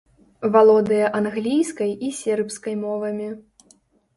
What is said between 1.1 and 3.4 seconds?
англійскай і сербскай мовамі.